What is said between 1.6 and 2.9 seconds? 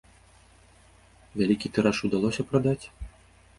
тыраж удалося прадаць?